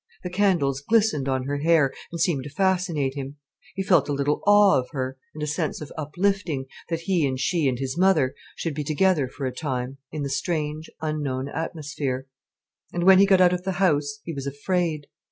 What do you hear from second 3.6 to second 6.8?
He felt a little awe of her, and a sense of uplifting,